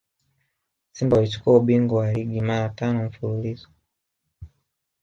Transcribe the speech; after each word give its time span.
simba 0.91 1.17
walichukua 1.17 1.57
ubingwa 1.57 1.99
wa 1.99 2.13
ligi 2.13 2.41
mara 2.41 2.69
tano 2.69 3.05
mfululizo 3.05 3.67